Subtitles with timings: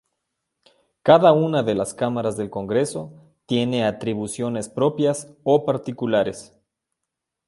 [1.03, 3.13] Cada una de las cámaras del Congreso
[3.45, 6.55] tiene atribuciones propias o particulares.